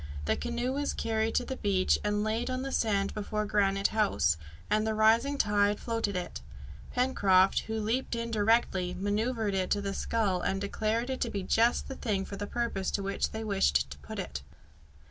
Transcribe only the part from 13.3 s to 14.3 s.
wished to put